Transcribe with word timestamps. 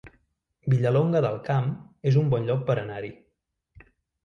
Vilallonga 0.73 1.21
del 1.25 1.37
Camp 1.51 1.69
es 2.13 2.19
un 2.23 2.33
bon 2.33 2.51
lloc 2.51 2.67
per 2.73 2.79
anar-hi 2.87 3.15